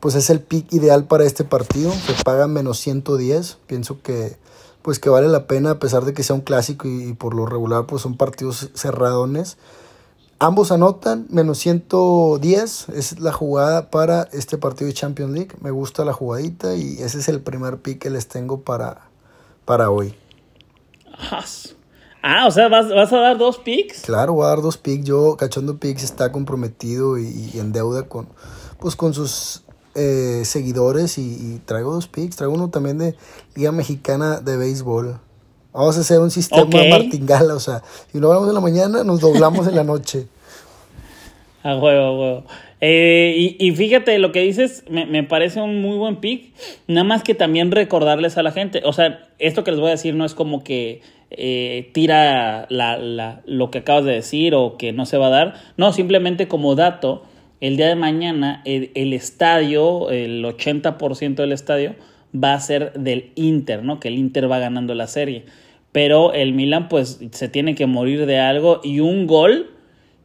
pues 0.00 0.14
es 0.14 0.30
el 0.30 0.40
pick 0.40 0.72
ideal 0.72 1.04
para 1.04 1.24
este 1.24 1.44
partido, 1.44 1.92
se 1.92 2.24
paga 2.24 2.46
menos 2.46 2.78
110, 2.78 3.58
pienso 3.66 4.02
que 4.02 4.38
pues 4.82 4.98
que 4.98 5.10
vale 5.10 5.28
la 5.28 5.46
pena 5.46 5.72
a 5.72 5.78
pesar 5.78 6.04
de 6.04 6.14
que 6.14 6.22
sea 6.22 6.34
un 6.34 6.40
clásico 6.40 6.88
y, 6.88 7.12
por 7.12 7.34
lo 7.34 7.46
regular 7.46 7.86
pues 7.86 8.02
son 8.02 8.16
partidos 8.16 8.70
cerradones. 8.74 9.58
Ambos 10.38 10.72
anotan, 10.72 11.26
menos 11.28 11.58
110 11.58 12.88
es 12.88 13.20
la 13.20 13.30
jugada 13.30 13.90
para 13.90 14.22
este 14.32 14.56
partido 14.56 14.88
de 14.88 14.94
Champions 14.94 15.32
League. 15.32 15.50
Me 15.60 15.70
gusta 15.70 16.02
la 16.06 16.14
jugadita 16.14 16.74
y 16.76 17.02
ese 17.02 17.18
es 17.18 17.28
el 17.28 17.42
primer 17.42 17.82
pick 17.82 17.98
que 17.98 18.08
les 18.08 18.26
tengo 18.26 18.62
para, 18.62 19.02
para 19.66 19.90
hoy. 19.90 20.14
Ah, 22.22 22.46
o 22.46 22.50
sea, 22.50 22.68
¿vas, 22.68 22.88
¿vas, 22.88 23.12
a 23.12 23.18
dar 23.18 23.38
dos 23.38 23.58
picks? 23.58 24.02
Claro, 24.02 24.34
voy 24.34 24.44
a 24.44 24.48
dar 24.48 24.62
dos 24.62 24.76
picks. 24.76 25.04
Yo, 25.04 25.36
Cachondo 25.36 25.78
Picks 25.78 26.02
está 26.02 26.32
comprometido 26.32 27.18
y, 27.18 27.50
y, 27.54 27.58
en 27.58 27.72
deuda 27.72 28.02
con, 28.02 28.28
pues, 28.78 28.94
con 28.94 29.14
sus 29.14 29.62
eh, 29.94 30.42
seguidores 30.44 31.16
y, 31.18 31.22
y, 31.22 31.62
traigo 31.64 31.92
dos 31.92 32.08
picks. 32.08 32.36
Traigo 32.36 32.54
uno 32.54 32.68
también 32.68 32.98
de 32.98 33.16
Liga 33.54 33.72
Mexicana 33.72 34.40
de 34.40 34.56
Béisbol. 34.56 35.18
Vamos 35.72 35.96
a 35.96 36.00
hacer 36.00 36.18
un 36.20 36.30
sistema 36.30 36.64
okay. 36.64 36.90
martingala, 36.90 37.54
o 37.54 37.60
sea, 37.60 37.82
si 38.10 38.18
no 38.18 38.26
hablamos 38.26 38.48
en 38.48 38.54
la 38.54 38.60
mañana, 38.60 39.04
nos 39.04 39.20
doblamos 39.20 39.68
en 39.68 39.76
la 39.76 39.84
noche. 39.84 40.28
A 41.62 41.76
huevo, 41.76 42.04
a 42.04 42.18
huevo. 42.18 42.44
Eh, 42.80 43.34
y, 43.36 43.66
y, 43.66 43.72
fíjate, 43.72 44.18
lo 44.18 44.32
que 44.32 44.40
dices 44.40 44.84
me, 44.88 45.04
me, 45.04 45.22
parece 45.22 45.60
un 45.60 45.82
muy 45.82 45.98
buen 45.98 46.16
pick. 46.16 46.54
Nada 46.86 47.04
más 47.04 47.22
que 47.22 47.34
también 47.34 47.70
recordarles 47.70 48.38
a 48.38 48.42
la 48.42 48.52
gente. 48.52 48.80
O 48.84 48.94
sea, 48.94 49.28
esto 49.38 49.62
que 49.62 49.70
les 49.70 49.80
voy 49.80 49.88
a 49.88 49.92
decir 49.92 50.14
no 50.14 50.24
es 50.24 50.34
como 50.34 50.64
que 50.64 51.02
eh, 51.30 51.90
tira 51.92 52.66
la, 52.70 52.96
la, 52.96 53.42
lo 53.44 53.70
que 53.70 53.78
acabas 53.78 54.04
de 54.04 54.12
decir 54.12 54.54
o 54.54 54.78
que 54.78 54.92
no 54.92 55.04
se 55.04 55.18
va 55.18 55.26
a 55.26 55.30
dar. 55.30 55.54
No, 55.76 55.92
simplemente 55.92 56.48
como 56.48 56.74
dato, 56.74 57.24
el 57.60 57.76
día 57.76 57.88
de 57.88 57.96
mañana 57.96 58.62
el, 58.64 58.90
el 58.94 59.12
estadio, 59.12 60.10
el 60.10 60.42
80% 60.42 61.34
del 61.34 61.52
estadio, 61.52 61.94
va 62.34 62.54
a 62.54 62.60
ser 62.60 62.92
del 62.94 63.32
Inter, 63.34 63.84
¿no? 63.84 64.00
Que 64.00 64.08
el 64.08 64.14
Inter 64.14 64.50
va 64.50 64.58
ganando 64.58 64.94
la 64.94 65.06
serie. 65.06 65.44
Pero 65.92 66.32
el 66.32 66.54
Milan, 66.54 66.88
pues, 66.88 67.20
se 67.32 67.48
tiene 67.48 67.74
que 67.74 67.86
morir 67.86 68.24
de 68.24 68.38
algo 68.38 68.80
y 68.82 69.00
un 69.00 69.26
gol 69.26 69.70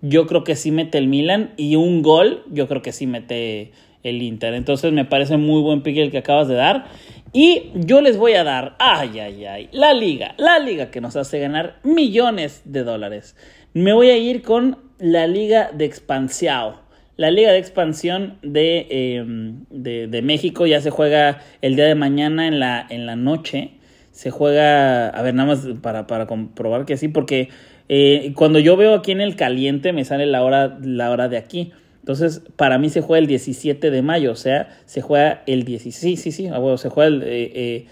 yo 0.07 0.27
creo 0.27 0.43
que 0.43 0.55
sí 0.55 0.71
mete 0.71 0.97
el 0.97 1.07
Milan 1.07 1.53
y 1.57 1.75
un 1.75 2.01
gol, 2.01 2.43
yo 2.51 2.67
creo 2.67 2.81
que 2.81 2.91
sí 2.91 3.07
mete 3.07 3.71
el 4.03 4.21
Inter. 4.21 4.53
Entonces 4.53 4.93
me 4.93 5.05
parece 5.05 5.37
muy 5.37 5.61
buen 5.61 5.81
pick 5.81 5.97
el 5.97 6.11
que 6.11 6.19
acabas 6.19 6.47
de 6.47 6.55
dar. 6.55 6.85
Y 7.33 7.71
yo 7.73 8.01
les 8.01 8.17
voy 8.17 8.33
a 8.33 8.43
dar, 8.43 8.75
ay, 8.79 9.19
ay, 9.19 9.45
ay, 9.45 9.69
la 9.71 9.93
liga, 9.93 10.35
la 10.37 10.59
liga 10.59 10.91
que 10.91 11.01
nos 11.01 11.15
hace 11.15 11.39
ganar 11.39 11.79
millones 11.83 12.61
de 12.65 12.83
dólares. 12.83 13.35
Me 13.73 13.93
voy 13.93 14.09
a 14.09 14.17
ir 14.17 14.41
con 14.41 14.77
la 14.99 15.27
liga 15.27 15.71
de 15.73 15.85
expansión. 15.85 16.75
La 17.17 17.31
liga 17.31 17.51
de 17.51 17.57
expansión 17.57 18.37
de, 18.41 18.87
eh, 18.89 19.23
de, 19.69 20.07
de, 20.07 20.21
México 20.21 20.65
ya 20.65 20.81
se 20.81 20.89
juega 20.91 21.41
el 21.61 21.75
día 21.75 21.85
de 21.85 21.95
mañana 21.95 22.47
en 22.47 22.59
la, 22.59 22.85
en 22.89 23.05
la 23.05 23.15
noche. 23.15 23.71
Se 24.11 24.31
juega, 24.31 25.09
a 25.09 25.21
ver, 25.21 25.33
nada 25.33 25.55
más 25.55 25.67
para, 25.81 26.07
para 26.07 26.25
comprobar 26.25 26.85
que 26.85 26.97
sí, 26.97 27.07
porque 27.07 27.49
eh, 27.89 28.33
cuando 28.35 28.59
yo 28.59 28.77
veo 28.77 28.95
aquí 28.95 29.11
en 29.11 29.21
el 29.21 29.35
caliente 29.35 29.93
me 29.93 30.05
sale 30.05 30.25
la 30.25 30.43
hora, 30.43 30.77
la 30.81 31.11
hora 31.11 31.27
de 31.27 31.37
aquí. 31.37 31.71
Entonces, 31.99 32.41
para 32.55 32.77
mí 32.77 32.89
se 32.89 33.01
juega 33.01 33.19
el 33.19 33.27
17 33.27 33.89
de 33.89 34.01
mayo, 34.01 34.31
o 34.31 34.35
sea, 34.35 34.77
se 34.85 35.01
juega 35.01 35.41
el 35.47 35.63
16. 35.63 35.95
Sí, 35.95 36.17
sí, 36.17 36.31
sí, 36.31 36.47
ah, 36.47 36.77
se 36.77 36.89
juega 36.89 37.07
el... 37.07 37.23
Eh, 37.23 37.51
eh. 37.55 37.87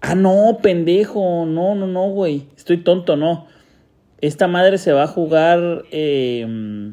Ah, 0.00 0.14
no, 0.14 0.58
pendejo, 0.62 1.44
no, 1.46 1.74
no, 1.74 1.86
no, 1.86 2.08
güey, 2.10 2.44
estoy 2.56 2.78
tonto, 2.78 3.16
no. 3.16 3.46
Esta 4.20 4.48
madre 4.48 4.78
se 4.78 4.92
va 4.92 5.04
a 5.04 5.06
jugar... 5.06 5.84
Eh, 5.90 6.92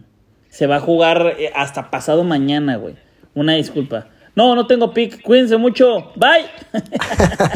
se 0.49 0.67
va 0.67 0.77
a 0.77 0.79
jugar 0.79 1.35
hasta 1.53 1.91
pasado 1.91 2.23
mañana, 2.23 2.77
güey. 2.77 2.95
Una 3.33 3.55
disculpa. 3.55 4.07
No, 4.35 4.55
no 4.55 4.67
tengo 4.67 4.93
pick. 4.93 5.21
Cuídense 5.21 5.57
mucho. 5.57 6.11
Bye. 6.15 6.45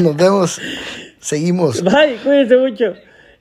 Nos 0.00 0.16
vemos. 0.16 0.60
Seguimos. 1.18 1.82
Bye, 1.82 2.16
cuídense 2.22 2.56
mucho. 2.58 2.94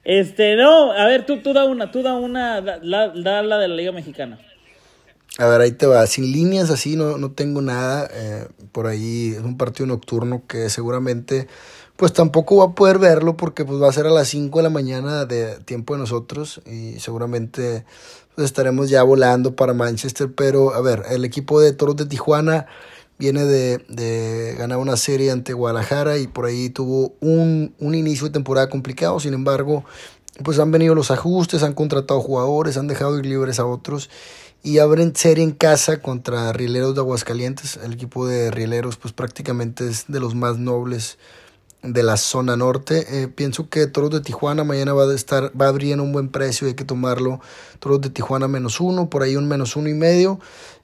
Este, 0.09 0.55
no, 0.55 0.91
a 0.91 1.05
ver, 1.05 1.23
tú, 1.27 1.37
tú 1.37 1.53
da 1.53 1.65
una, 1.65 1.91
tú 1.91 2.01
da 2.01 2.15
una, 2.15 2.61
da, 2.61 2.79
da 2.79 3.43
la 3.43 3.57
de 3.59 3.67
la 3.67 3.75
Liga 3.75 3.91
Mexicana. 3.91 4.39
A 5.37 5.45
ver, 5.45 5.61
ahí 5.61 5.71
te 5.71 5.85
va. 5.85 6.07
Sin 6.07 6.31
líneas 6.31 6.71
así 6.71 6.95
no, 6.95 7.19
no 7.19 7.29
tengo 7.33 7.61
nada. 7.61 8.09
Eh, 8.11 8.47
por 8.71 8.87
ahí 8.87 9.35
es 9.37 9.43
un 9.43 9.55
partido 9.55 9.85
nocturno 9.85 10.41
que 10.47 10.71
seguramente 10.71 11.47
pues 11.95 12.11
tampoco 12.11 12.57
va 12.57 12.71
a 12.71 12.75
poder 12.75 12.97
verlo 12.97 13.37
porque 13.37 13.65
pues 13.65 13.79
va 13.79 13.87
a 13.87 13.93
ser 13.93 14.07
a 14.07 14.09
las 14.09 14.29
5 14.29 14.57
de 14.57 14.63
la 14.63 14.71
mañana 14.71 15.25
de 15.25 15.59
tiempo 15.59 15.93
de 15.93 15.99
nosotros 15.99 16.59
y 16.65 16.99
seguramente 16.99 17.85
pues, 18.33 18.45
estaremos 18.45 18.89
ya 18.89 19.03
volando 19.03 19.55
para 19.55 19.75
Manchester. 19.75 20.31
Pero 20.33 20.73
a 20.73 20.81
ver, 20.81 21.03
el 21.11 21.23
equipo 21.23 21.61
de 21.61 21.71
Toros 21.71 21.97
de 21.97 22.07
Tijuana 22.07 22.65
viene 23.19 23.45
de, 23.45 23.85
de, 23.89 24.55
ganar 24.57 24.79
una 24.79 24.97
serie 24.97 25.29
ante 25.29 25.53
Guadalajara 25.53 26.17
y 26.17 26.27
por 26.27 26.45
ahí 26.45 26.69
tuvo 26.69 27.13
un, 27.19 27.75
un, 27.77 27.93
inicio 27.93 28.27
de 28.27 28.33
temporada 28.33 28.69
complicado, 28.69 29.19
sin 29.19 29.33
embargo, 29.33 29.83
pues 30.43 30.57
han 30.57 30.71
venido 30.71 30.95
los 30.95 31.11
ajustes, 31.11 31.61
han 31.61 31.73
contratado 31.73 32.21
jugadores, 32.21 32.77
han 32.77 32.87
dejado 32.87 33.19
ir 33.19 33.25
libres 33.25 33.59
a 33.59 33.65
otros 33.65 34.09
y 34.63 34.79
abren 34.79 35.15
serie 35.15 35.43
en 35.43 35.51
casa 35.51 36.01
contra 36.01 36.51
Rieleros 36.53 36.95
de 36.95 37.01
Aguascalientes. 37.01 37.77
El 37.83 37.93
equipo 37.93 38.25
de 38.25 38.51
Rieleros 38.51 38.97
pues 38.97 39.13
prácticamente 39.13 39.87
es 39.87 40.05
de 40.07 40.19
los 40.19 40.35
más 40.35 40.57
nobles 40.57 41.17
de 41.81 42.03
la 42.03 42.17
zona 42.17 42.57
norte. 42.57 43.21
Eh, 43.21 43.27
pienso 43.27 43.69
que 43.69 43.87
Toros 43.87 44.11
de 44.11 44.21
Tijuana 44.21 44.63
mañana 44.63 44.93
va 44.93 45.03
a 45.05 45.15
estar, 45.15 45.51
va 45.59 45.65
a 45.65 45.69
abrir 45.69 45.93
en 45.93 46.01
un 46.01 46.11
buen 46.11 46.29
precio, 46.29 46.67
hay 46.67 46.73
que 46.73 46.85
tomarlo. 46.85 47.39
Toros 47.79 48.01
de 48.01 48.09
Tijuana 48.09 48.47
menos 48.47 48.79
uno, 48.81 49.09
por 49.09 49.23
ahí 49.23 49.35
un 49.35 49.47
menos 49.47 49.75
uno 49.75 49.89
y 49.89 49.93
medio. 49.93 50.39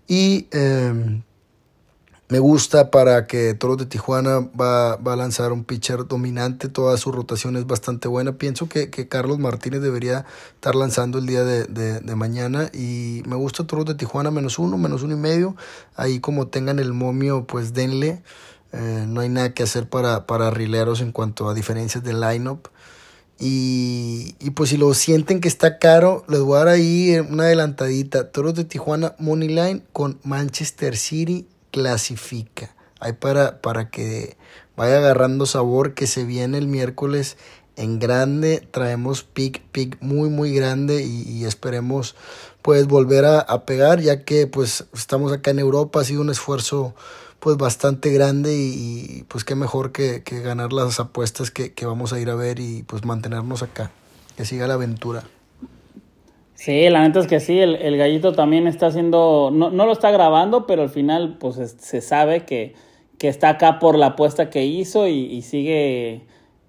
Y 0.08 0.48
em, 0.51 1.24
me 2.27 2.39
gusta 2.39 2.89
para 2.89 3.27
que 3.27 3.53
Toros 3.53 3.77
de 3.77 3.86
Tijuana 3.86 4.50
va, 4.60 4.94
a 4.94 5.15
lanzar 5.15 5.51
un 5.51 5.63
pitcher 5.63 6.08
dominante, 6.08 6.70
toda 6.70 6.98
su 6.98 7.12
rotación 7.12 7.55
es 7.55 7.67
bastante 7.67 8.08
buena. 8.08 8.34
Pienso 8.39 8.67
que, 8.67 8.89
Carlos 8.89 9.38
Martínez 9.38 9.82
debería 9.82 10.25
estar 10.55 10.74
lanzando 10.74 11.20
el 11.20 11.27
día 11.27 11.44
de, 11.44 12.15
mañana 12.15 12.72
y 12.74 13.22
me 13.27 13.36
gusta 13.36 13.67
Toros 13.67 13.86
de 13.86 13.94
Tijuana 13.94 14.32
menos 14.32 14.58
uno, 14.58 14.77
menos 14.77 15.03
uno 15.03 15.13
y 15.13 15.20
medio. 15.20 15.55
Ahí 15.96 16.20
como 16.20 16.48
tengan 16.48 16.79
el 16.79 16.94
momio, 16.94 17.46
pues 17.46 17.74
denle. 17.74 18.24
Eh, 18.74 19.05
no 19.08 19.22
hay 19.22 19.29
nada 19.29 19.53
que 19.53 19.62
hacer 19.62 19.88
para, 19.88 20.25
para 20.25 20.50
rileros 20.50 21.01
en 21.01 21.12
cuanto 21.12 21.48
a 21.48 21.53
diferencias 21.53 22.03
de 22.03 22.13
lineup. 22.13 22.70
Y, 23.39 24.36
y 24.39 24.50
pues 24.51 24.72
si 24.72 24.77
lo 24.77 24.94
sienten 24.96 25.41
que 25.41 25.48
está 25.48 25.77
caro, 25.77 26.25
les 26.27 26.39
voy 26.39 26.55
a 26.55 26.60
dar 26.60 26.67
ahí 26.70 27.20
una 27.20 27.44
adelantadita. 27.44 28.32
Toros 28.32 28.55
de 28.55 28.63
Tijuana 28.63 29.13
Money 29.20 29.50
Line 29.50 29.84
con 29.94 30.20
Manchester 30.24 30.98
City 30.98 31.48
clasifica. 31.75 32.74
Ahí 33.01 33.12
para, 33.12 33.60
para 33.60 33.89
que 33.89 34.38
vaya 34.77 35.00
agarrando 35.00 35.46
sabor 35.46 35.94
que 35.94 36.08
se 36.08 36.24
viene 36.24 36.58
el 36.58 36.67
miércoles 36.67 37.36
en 37.75 38.00
grande. 38.00 38.65
Traemos 38.72 39.24
pick, 39.24 39.62
pick 39.74 39.98
muy, 40.00 40.29
muy 40.29 40.53
grande 40.55 41.03
y, 41.03 41.44
esperemos 41.44 42.15
pues 42.62 42.88
volver 42.88 43.25
a, 43.25 43.65
pegar 43.65 44.00
ya 44.00 44.24
que 44.24 44.48
pues 44.48 44.86
estamos 44.94 45.34
acá 45.34 45.51
en 45.51 45.60
Europa. 45.60 46.00
Ha 46.00 46.05
sido 46.05 46.22
un 46.22 46.29
esfuerzo 46.29 46.96
pues 47.41 47.58
bastante 47.58 48.10
grande 48.13 48.55
y, 48.55 49.25
pues 49.27 49.44
qué 49.44 49.55
mejor 49.55 49.91
que, 49.91 50.24
ganar 50.25 50.72
las 50.72 51.01
apuestas 51.01 51.51
que, 51.51 51.74
vamos 51.86 52.13
a 52.13 52.22
ir 52.22 52.29
a 52.29 52.36
ver 52.36 52.62
y 52.62 52.84
pues 52.84 53.03
mantenernos 53.03 53.63
acá, 53.63 53.91
que 54.38 54.46
siga 54.46 54.65
la 54.65 54.75
aventura. 54.75 55.25
Sí, 56.66 56.90
la 56.90 57.04
neta 57.04 57.20
es 57.20 57.28
que 57.28 57.40
sí, 57.40 57.60
el, 57.60 57.96
gallito 57.96 58.34
también 58.34 58.66
está 58.66 58.88
haciendo, 58.88 59.52
no, 59.54 59.70
no, 59.70 59.86
lo 59.86 59.92
está 59.92 60.10
grabando, 60.10 60.66
pero 60.66 60.82
al 60.82 60.90
final 60.90 61.38
pues 61.38 61.58
se 61.78 62.02
sabe 62.02 62.44
que, 62.44 62.74
que 63.20 63.28
está 63.28 63.50
acá 63.50 63.78
por 63.78 63.96
la 63.96 64.08
apuesta 64.08 64.50
que 64.50 64.66
hizo 64.66 65.08
y 65.08 65.44
sigue 65.44 66.24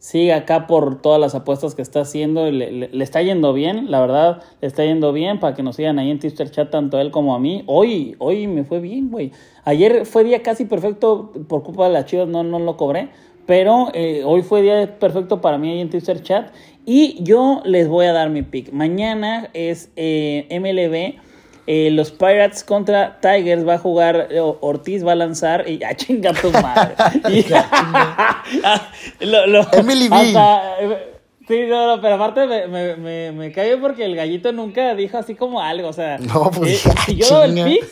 sigue 0.06 0.32
acá 0.32 0.68
por 0.68 1.02
todas 1.02 1.20
las 1.20 1.34
apuestas 1.34 1.74
que 1.74 1.82
está 1.82 2.02
haciendo. 2.02 2.48
Le, 2.50 2.70
le, 2.70 3.04
está 3.04 3.22
yendo 3.22 3.52
bien, 3.52 3.90
la 3.90 4.00
verdad, 4.00 4.42
le 4.60 4.68
está 4.68 4.84
yendo 4.84 5.12
bien 5.12 5.40
para 5.40 5.54
que 5.56 5.64
nos 5.64 5.76
sigan 5.76 5.98
ahí 5.98 6.10
en 6.10 6.20
Twitter 6.20 6.48
Chat, 6.48 6.70
tanto 6.70 7.00
él 7.00 7.10
como 7.10 7.34
a 7.34 7.40
mí. 7.40 7.64
Hoy, 7.66 8.14
hoy 8.18 8.46
me 8.46 8.62
fue 8.62 8.78
bien, 8.78 9.10
güey. 9.10 9.32
Ayer 9.64 10.06
fue 10.06 10.22
día 10.22 10.42
casi 10.42 10.64
perfecto 10.64 11.32
por 11.48 11.62
culpa 11.64 11.88
de 11.88 11.92
las 11.92 12.04
chivas, 12.06 12.28
no, 12.28 12.44
no 12.44 12.58
lo 12.60 12.76
cobré. 12.76 13.08
Pero 13.46 13.90
eh, 13.94 14.22
hoy 14.24 14.42
fue 14.42 14.62
día 14.62 14.98
perfecto 14.98 15.40
para 15.40 15.58
mí 15.58 15.70
ahí 15.70 15.80
en 15.80 15.90
Twitter 15.90 16.22
Chat. 16.22 16.52
Y 16.84 17.22
yo 17.22 17.62
les 17.64 17.88
voy 17.88 18.06
a 18.06 18.12
dar 18.12 18.30
mi 18.30 18.42
pick. 18.42 18.72
Mañana 18.72 19.50
es 19.52 19.90
eh, 19.96 20.46
MLB 20.50 21.20
eh, 21.68 21.90
los 21.90 22.12
Pirates 22.12 22.62
contra 22.62 23.18
Tigers 23.20 23.66
va 23.66 23.74
a 23.74 23.78
jugar 23.78 24.28
eh, 24.30 24.38
Ortiz 24.40 25.04
va 25.04 25.10
a 25.12 25.16
lanzar 25.16 25.68
y 25.68 25.82
a 25.82 25.88
ah, 25.88 25.96
chinga 25.96 26.32
tu 26.32 26.52
madre. 26.52 26.94
Emily 29.72 30.08
B. 30.08 30.16
Eh, 30.16 31.18
sí, 31.48 31.62
no, 31.68 31.98
pero 32.00 32.14
aparte 32.14 32.46
me, 32.46 32.68
me, 32.68 32.94
me, 32.94 33.32
me 33.32 33.50
cayó 33.50 33.80
porque 33.80 34.04
el 34.04 34.14
gallito 34.14 34.52
nunca 34.52 34.94
dijo 34.94 35.18
así 35.18 35.34
como 35.34 35.60
algo, 35.60 35.88
o 35.88 35.92
sea, 35.92 36.18
no, 36.18 36.52
pues, 36.52 36.84
si 37.04 37.16
yo 37.16 37.26
doy 37.30 37.58
el 37.58 37.64
pick, 37.64 37.84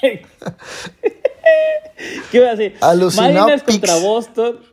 ¿qué 2.30 2.38
iba 2.38 2.48
a 2.48 2.56
decir? 2.56 2.78
Mariners 2.80 3.62
contra 3.62 3.96
Boston. 3.96 4.71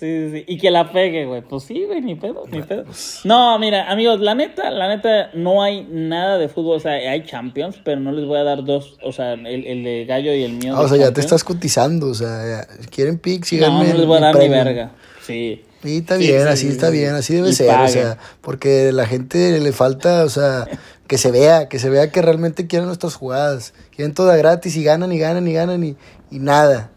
Sí, 0.00 0.30
sí, 0.32 0.44
Y 0.46 0.56
que 0.56 0.70
la 0.70 0.90
pegue, 0.90 1.26
güey. 1.26 1.42
Pues 1.42 1.64
sí, 1.64 1.84
güey, 1.84 2.00
ni 2.00 2.14
pedo, 2.14 2.44
ni 2.50 2.62
pedo. 2.62 2.84
Pues. 2.84 3.20
No, 3.24 3.58
mira, 3.58 3.90
amigos, 3.90 4.18
la 4.20 4.34
neta, 4.34 4.70
la 4.70 4.88
neta, 4.88 5.28
no 5.34 5.62
hay 5.62 5.86
nada 5.90 6.38
de 6.38 6.48
fútbol. 6.48 6.78
O 6.78 6.80
sea, 6.80 6.92
hay 6.92 7.26
Champions, 7.26 7.78
pero 7.84 8.00
no 8.00 8.10
les 8.10 8.24
voy 8.24 8.38
a 8.38 8.42
dar 8.44 8.64
dos. 8.64 8.96
O 9.04 9.12
sea, 9.12 9.34
el, 9.34 9.66
el 9.66 9.84
de 9.84 10.06
Gallo 10.08 10.34
y 10.34 10.42
el 10.44 10.54
mío. 10.54 10.74
Ah, 10.74 10.80
o 10.80 10.88
sea, 10.88 10.96
ya 10.96 11.12
te 11.12 11.20
estás 11.20 11.44
cotizando. 11.44 12.06
O 12.06 12.14
sea, 12.14 12.66
quieren 12.90 13.18
pics, 13.18 13.48
síganme. 13.48 13.88
No, 13.88 13.92
no 13.92 13.98
les 13.98 14.06
voy 14.06 14.16
a 14.16 14.20
dar 14.20 14.38
ni 14.38 14.48
verga. 14.48 14.92
Sí. 15.20 15.64
Sí, 15.82 15.98
está 15.98 16.16
bien, 16.16 16.48
así 16.48 16.68
está 16.68 16.88
bien, 16.88 17.14
así 17.14 17.34
debe 17.34 17.52
ser. 17.52 17.78
O 17.78 17.88
sea, 17.88 18.16
porque 18.40 18.92
la 18.92 19.06
gente 19.06 19.60
le 19.60 19.72
falta, 19.72 20.24
o 20.24 20.30
sea, 20.30 20.66
que 21.08 21.18
se 21.18 21.30
vea, 21.30 21.68
que 21.68 21.78
se 21.78 21.90
vea 21.90 22.10
que 22.10 22.22
realmente 22.22 22.66
quieren 22.66 22.86
nuestras 22.86 23.16
jugadas. 23.16 23.74
Quieren 23.94 24.14
toda 24.14 24.34
gratis 24.38 24.76
y 24.76 24.82
ganan 24.82 25.12
y 25.12 25.18
ganan 25.18 25.46
y 25.46 25.52
ganan 25.52 25.84
y, 25.84 25.96
y 26.30 26.38
nada. 26.38 26.90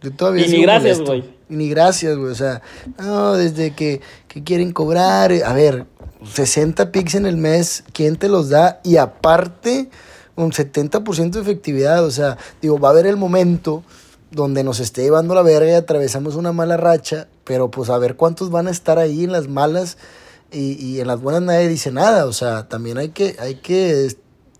Yo 0.00 0.10
todavía 0.10 0.46
y 0.46 0.50
ni 0.50 0.62
gracias, 0.62 1.00
güey 1.02 1.34
ni 1.54 1.68
gracias, 1.68 2.16
güey. 2.16 2.30
O 2.30 2.34
sea, 2.34 2.62
no, 2.98 3.34
desde 3.34 3.74
que, 3.74 4.00
quieren 4.44 4.72
cobrar. 4.72 5.32
A 5.44 5.52
ver, 5.52 5.86
60 6.24 6.92
pics 6.92 7.14
en 7.14 7.26
el 7.26 7.36
mes, 7.36 7.84
¿quién 7.92 8.16
te 8.16 8.28
los 8.28 8.48
da? 8.50 8.80
Y 8.84 8.96
aparte, 8.96 9.90
un 10.36 10.52
70% 10.52 11.30
de 11.30 11.40
efectividad. 11.40 12.04
O 12.04 12.10
sea, 12.10 12.36
digo, 12.60 12.78
va 12.78 12.88
a 12.88 12.92
haber 12.92 13.06
el 13.06 13.16
momento 13.16 13.82
donde 14.30 14.64
nos 14.64 14.80
esté 14.80 15.02
llevando 15.02 15.34
la 15.34 15.42
verga 15.42 15.70
y 15.70 15.74
atravesamos 15.74 16.34
una 16.34 16.52
mala 16.52 16.76
racha, 16.76 17.28
pero 17.44 17.70
pues 17.70 17.88
a 17.88 17.98
ver 17.98 18.16
cuántos 18.16 18.50
van 18.50 18.66
a 18.66 18.72
estar 18.72 18.98
ahí 18.98 19.22
en 19.22 19.30
las 19.30 19.46
malas 19.46 19.96
y, 20.50 20.72
y 20.84 21.00
en 21.00 21.06
las 21.06 21.20
buenas 21.20 21.42
nadie 21.42 21.68
dice 21.68 21.92
nada. 21.92 22.26
O 22.26 22.32
sea, 22.32 22.68
también 22.68 22.98
hay 22.98 23.10
que, 23.10 23.36
hay 23.38 23.56
que 23.56 24.08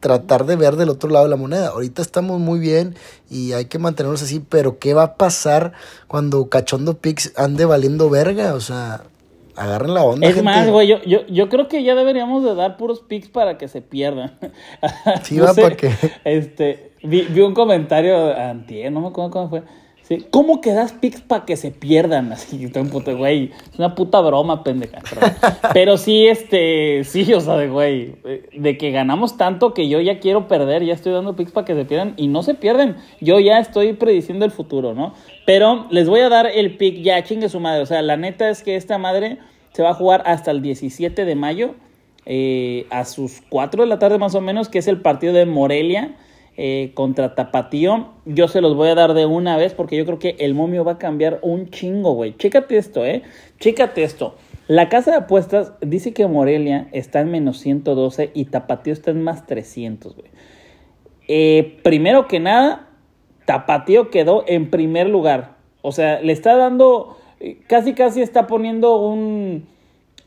tratar 0.05 0.45
de 0.45 0.55
ver 0.57 0.77
del 0.77 0.91
otro 0.91 1.09
lado 1.09 1.25
de 1.25 1.31
la 1.31 1.37
moneda. 1.37 1.69
Ahorita 1.69 2.03
estamos 2.03 2.39
muy 2.39 2.61
bien 2.61 2.95
y 3.31 3.53
hay 3.53 3.65
que 3.65 3.79
mantenernos 3.79 4.23
así, 4.23 4.39
pero 4.39 4.79
¿qué 4.79 4.93
va 4.93 5.03
a 5.03 5.15
pasar 5.15 5.73
cuando 6.09 6.51
Cachondo 6.51 6.99
Pix 6.99 7.33
ande 7.39 7.65
valiendo 7.65 8.11
verga? 8.11 8.53
O 8.53 8.61
sea, 8.61 9.05
agarren 9.57 9.95
la 9.95 10.03
onda. 10.05 10.29
Es 10.29 10.43
más, 10.43 10.69
güey, 10.69 10.89
yo, 10.89 11.03
yo, 11.05 11.27
yo, 11.27 11.49
creo 11.49 11.69
que 11.69 11.83
ya 11.83 11.95
deberíamos 11.95 12.45
de 12.45 12.55
dar 12.55 12.77
puros 12.77 13.01
pics 13.01 13.31
para 13.31 13.57
que 13.57 13.67
se 13.67 13.81
pierdan. 13.81 14.39
Sí, 15.23 15.39
va 15.41 15.55
para 15.55 15.75
que... 15.75 15.91
Este, 16.25 16.93
vi, 17.03 17.23
vi, 17.23 17.41
un 17.41 17.55
comentario 17.55 18.37
antier, 18.37 18.93
no 18.93 19.01
me 19.01 19.09
acuerdo 19.09 19.31
cómo 19.31 19.49
fue 19.49 19.63
Sí. 20.07 20.23
¿Cómo 20.31 20.61
que 20.61 20.73
das 20.75 20.93
pics 20.93 21.23
para 21.23 21.47
que 21.47 21.57
se 21.57 21.71
pierdan? 21.71 22.31
Así, 22.33 22.71
güey. 23.17 23.51
Es 23.73 23.79
una 23.79 23.95
puta 23.95 24.21
broma, 24.21 24.63
pendeja. 24.63 24.99
Pero, 25.73 25.97
sí, 25.97 26.27
este, 26.27 27.05
sí, 27.05 27.33
o 27.33 27.41
sea, 27.41 27.57
de 27.57 27.69
güey, 27.69 28.17
de 28.53 28.77
que 28.77 28.91
ganamos 28.91 29.39
tanto 29.39 29.73
que 29.73 29.89
yo 29.89 30.01
ya 30.01 30.21
quiero 30.21 30.47
perder, 30.47 30.85
ya 30.85 30.93
estoy 30.93 31.13
dando 31.13 31.37
pics 31.37 31.53
para 31.53 31.65
que 31.65 31.75
se 31.75 31.87
pierdan 31.87 32.13
y 32.19 32.29
no 32.29 32.43
se 32.43 32.55
pierden. 32.55 32.97
Yo 33.21 33.41
ya 33.41 33.59
estoy 33.59 33.95
prediciendo 33.95 34.45
el 34.45 34.51
futuro, 34.51 34.93
¿no? 34.95 35.15
Pero 35.47 35.87
les 35.91 36.09
voy 36.09 36.21
a 36.21 36.29
dar 36.29 36.47
el 36.47 36.77
pick, 36.77 37.03
ya 37.03 37.23
chingue 37.25 37.49
su 37.49 37.61
madre. 37.61 37.83
O 37.83 37.87
sea, 37.87 38.03
la 38.03 38.19
neta 38.19 38.51
es 38.51 38.63
que 38.63 38.77
esta 38.77 38.99
madre 38.99 39.39
se 39.73 39.83
va 39.83 39.91
a 39.91 39.95
jugar 39.95 40.23
hasta 40.27 40.51
el 40.51 40.61
17 40.61 41.25
de 41.25 41.35
mayo, 41.35 41.75
eh, 42.27 42.87
a 42.91 43.07
sus 43.07 43.43
4 43.49 43.83
de 43.83 43.89
la 43.89 43.99
tarde 43.99 44.19
más 44.19 44.35
o 44.35 44.43
menos, 44.43 44.69
que 44.69 44.79
es 44.79 44.87
el 44.87 45.01
partido 45.01 45.33
de 45.33 45.47
Morelia 45.47 46.15
eh, 46.57 46.93
contra 46.95 47.35
Tapatío. 47.35 48.11
Yo 48.25 48.49
se 48.49 48.61
los 48.61 48.77
voy 48.77 48.89
a 48.89 48.95
dar 48.95 49.15
de 49.15 49.27
una 49.27 49.57
vez 49.57 49.75
porque 49.75 49.97
yo 49.97 50.05
creo 50.07 50.19
que 50.19 50.37
el 50.39 50.55
momio 50.55 50.85
va 50.85 50.93
a 50.93 50.99
cambiar 50.99 51.41
un 51.43 51.71
chingo, 51.71 52.13
güey. 52.13 52.37
Chécate 52.37 52.77
esto, 52.77 53.05
eh. 53.05 53.23
Chécate 53.59 54.05
esto. 54.05 54.37
La 54.69 54.89
casa 54.89 55.11
de 55.11 55.17
apuestas 55.19 55.73
dice 55.81 56.13
que 56.13 56.27
Morelia 56.27 56.89
está 56.93 57.21
en 57.21 57.31
menos 57.31 57.59
112 57.59 58.31
y 58.35 58.47
Tapatío 58.47 58.93
está 58.93 59.11
en 59.11 59.23
más 59.23 59.47
300, 59.47 60.15
güey. 60.15 60.31
Eh, 61.27 61.81
primero 61.83 62.29
que 62.29 62.41
nada, 62.41 62.89
Tapatío 63.47 64.11
quedó 64.11 64.45
en 64.47 64.71
primer 64.71 65.09
lugar. 65.09 65.57
O 65.83 65.93
sea, 65.93 66.21
le 66.21 66.33
está 66.33 66.57
dando, 66.57 67.19
casi 67.67 67.95
casi 67.95 68.23
está 68.23 68.47
poniendo 68.47 68.97
un, 68.97 69.67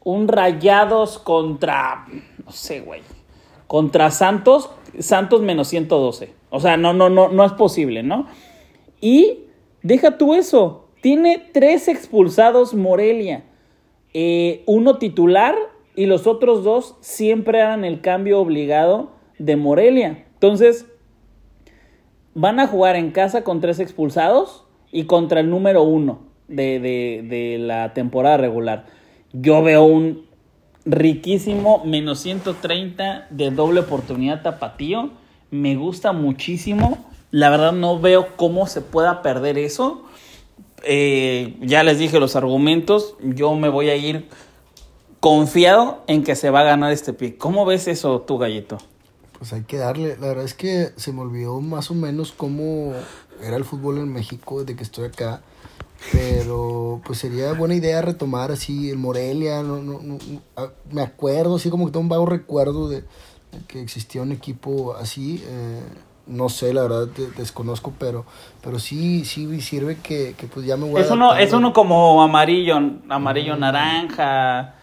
un 0.03 0.27
rayados 0.27 1.19
contra, 1.19 2.05
no 2.45 2.51
sé, 2.51 2.81
güey, 2.81 3.01
contra 3.67 4.11
Santos 4.11 4.69
Santos 4.99 5.41
menos 5.41 5.67
112. 5.67 6.33
O 6.49 6.59
sea, 6.59 6.77
no, 6.77 6.93
no, 6.93 7.09
no, 7.09 7.29
no 7.29 7.45
es 7.45 7.51
posible, 7.53 8.03
¿no? 8.03 8.27
Y 9.01 9.45
deja 9.83 10.17
tú 10.17 10.33
eso. 10.33 10.85
Tiene 11.01 11.49
tres 11.53 11.87
expulsados 11.87 12.73
Morelia. 12.73 13.43
Eh, 14.13 14.63
uno 14.65 14.97
titular 14.97 15.55
y 15.95 16.05
los 16.05 16.25
otros 16.25 16.63
dos 16.63 16.95
siempre 17.01 17.59
eran 17.59 17.85
el 17.85 18.01
cambio 18.01 18.39
obligado 18.39 19.11
de 19.37 19.55
Morelia. 19.55 20.25
Entonces, 20.33 20.87
van 22.33 22.59
a 22.59 22.67
jugar 22.67 22.95
en 22.95 23.11
casa 23.11 23.43
con 23.43 23.61
tres 23.61 23.79
expulsados 23.79 24.65
y 24.91 25.03
contra 25.03 25.39
el 25.39 25.49
número 25.49 25.83
uno 25.83 26.21
de, 26.47 26.79
de 26.79 27.57
la 27.59 27.93
temporada 27.93 28.37
regular. 28.37 28.85
Yo 29.33 29.61
veo 29.61 29.83
un 29.83 30.26
riquísimo, 30.87 31.83
menos 31.85 32.19
130 32.21 33.27
de 33.29 33.51
doble 33.51 33.81
oportunidad 33.81 34.41
tapatío. 34.41 35.11
Me 35.51 35.75
gusta 35.75 36.13
muchísimo. 36.13 36.97
La 37.29 37.49
verdad 37.49 37.73
no 37.73 37.99
veo 37.99 38.35
cómo 38.37 38.67
se 38.67 38.81
pueda 38.81 39.21
perder 39.21 39.57
eso. 39.57 40.03
Eh, 40.83 41.57
ya 41.61 41.83
les 41.83 41.99
dije 41.99 42.19
los 42.19 42.35
argumentos. 42.35 43.15
Yo 43.21 43.53
me 43.55 43.69
voy 43.69 43.89
a 43.89 43.95
ir 43.95 44.27
confiado 45.19 46.03
en 46.07 46.23
que 46.23 46.35
se 46.35 46.49
va 46.49 46.61
a 46.61 46.63
ganar 46.63 46.91
este 46.91 47.13
pick. 47.13 47.37
¿Cómo 47.37 47.65
ves 47.65 47.87
eso 47.87 48.21
tú, 48.21 48.37
Gallito? 48.37 48.77
Pues 49.37 49.51
hay 49.53 49.63
que 49.63 49.77
darle. 49.77 50.15
La 50.17 50.27
verdad 50.27 50.45
es 50.45 50.53
que 50.53 50.91
se 50.95 51.11
me 51.11 51.21
olvidó 51.21 51.59
más 51.59 51.91
o 51.91 51.95
menos 51.95 52.31
cómo 52.31 52.93
era 53.43 53.57
el 53.57 53.65
fútbol 53.65 53.97
en 53.97 54.11
México 54.11 54.61
desde 54.61 54.75
que 54.77 54.83
estoy 54.83 55.07
acá. 55.07 55.41
Pero 56.11 57.01
pues 57.05 57.19
sería 57.19 57.53
buena 57.53 57.75
idea 57.75 58.01
retomar 58.01 58.51
así 58.51 58.89
el 58.89 58.97
Morelia. 58.97 59.61
No, 59.63 59.77
no, 59.81 59.99
no, 60.01 60.17
ah, 60.55 60.67
me 60.91 61.01
acuerdo, 61.01 61.55
así 61.55 61.69
como 61.69 61.85
que 61.85 61.91
tengo 61.91 62.01
un 62.03 62.09
vago 62.09 62.25
recuerdo 62.25 62.87
de, 62.89 63.01
de 63.01 63.05
que 63.67 63.81
existía 63.81 64.21
un 64.21 64.31
equipo 64.31 64.95
así. 64.95 65.43
Eh, 65.47 65.81
no 66.27 66.49
sé, 66.49 66.73
la 66.73 66.81
verdad 66.83 67.07
te- 67.07 67.31
desconozco, 67.31 67.93
pero, 67.97 68.25
pero 68.61 68.79
sí, 68.79 69.23
sí 69.25 69.61
sirve 69.61 69.97
que, 69.97 70.33
que 70.37 70.47
pues 70.47 70.65
ya 70.65 70.75
me 70.77 70.89
voy 70.89 71.01
Es 71.01 71.09
uno, 71.09 71.35
es 71.35 71.53
uno 71.53 71.71
como 71.73 72.21
amarillo, 72.21 72.77
amarillo 73.09 73.55
naranja. 73.55 74.75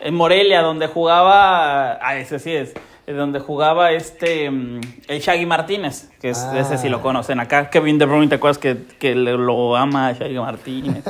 En 0.00 0.14
Morelia, 0.14 0.62
donde 0.62 0.86
jugaba. 0.86 1.98
Ah, 2.00 2.16
ese 2.18 2.38
sí 2.38 2.52
es. 2.52 2.72
Eh, 3.08 3.12
Donde 3.14 3.40
jugaba 3.40 3.92
este. 3.92 4.50
mm, 4.50 4.80
El 5.08 5.20
Shaggy 5.20 5.46
Martínez. 5.46 6.08
Que 6.20 6.30
es, 6.30 6.38
Ah. 6.38 6.58
ese 6.58 6.78
sí 6.78 6.88
lo 6.88 7.00
conocen. 7.02 7.40
Acá 7.40 7.70
Kevin 7.70 7.98
De 7.98 8.04
Bruyne, 8.06 8.28
¿te 8.28 8.34
acuerdas 8.36 8.58
que, 8.58 8.76
que 8.98 9.14
lo 9.14 9.76
ama 9.76 10.12
Shaggy 10.12 10.38
Martínez? 10.38 11.04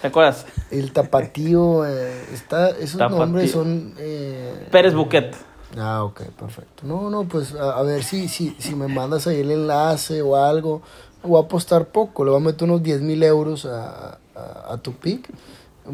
¿Te 0.00 0.06
acuerdas? 0.08 0.46
El 0.70 0.92
tapatío, 0.92 1.84
eh, 1.86 2.24
está, 2.32 2.70
esos 2.70 2.98
Tapatío. 2.98 3.18
nombres 3.18 3.50
son... 3.50 3.94
eh, 3.98 4.66
Pérez 4.70 4.94
Buquet. 4.94 5.34
Ah, 5.78 6.02
ok, 6.04 6.22
perfecto. 6.38 6.82
No, 6.84 7.10
no, 7.10 7.24
pues 7.28 7.54
a, 7.54 7.78
a 7.78 7.82
ver 7.82 8.02
si, 8.02 8.26
si, 8.28 8.56
si 8.58 8.74
me 8.74 8.88
mandas 8.88 9.26
ahí 9.26 9.40
el 9.40 9.50
enlace 9.52 10.20
o 10.22 10.34
algo. 10.36 10.82
Voy 11.22 11.40
a 11.40 11.44
apostar 11.44 11.86
poco, 11.86 12.24
le 12.24 12.30
voy 12.30 12.40
a 12.40 12.44
meter 12.44 12.64
unos 12.64 12.82
10 12.82 13.02
mil 13.02 13.22
euros 13.22 13.66
a, 13.66 14.18
a, 14.34 14.72
a 14.72 14.76
tu 14.78 14.94
pick. 14.94 15.28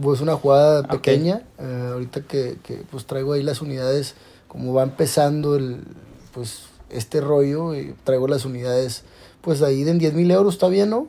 Pues 0.00 0.20
una 0.20 0.34
jugada 0.36 0.82
pequeña. 0.84 1.42
eh, 1.58 1.90
ahorita 1.92 2.20
que, 2.22 2.58
que 2.62 2.82
pues 2.90 3.06
traigo 3.06 3.32
ahí 3.32 3.42
las 3.42 3.60
unidades, 3.60 4.14
como 4.48 4.74
va 4.74 4.82
empezando 4.82 5.56
el 5.56 5.84
pues 6.32 6.68
este 6.90 7.20
rollo, 7.20 7.74
y 7.74 7.94
traigo 8.04 8.28
las 8.28 8.44
unidades, 8.44 9.04
pues 9.40 9.62
ahí 9.62 9.84
de 9.84 9.94
10 9.94 10.14
mil 10.14 10.30
euros, 10.30 10.54
¿está 10.54 10.68
bien, 10.68 10.90
no? 10.90 11.08